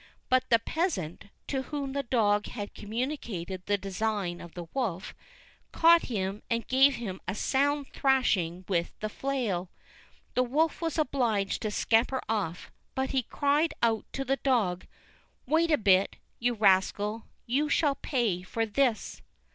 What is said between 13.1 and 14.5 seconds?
he cried out to the